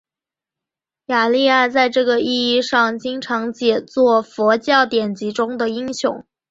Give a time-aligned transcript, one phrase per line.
[1.05, 6.25] 雅利亚在这个意义上经常解作佛教典籍中的英雄。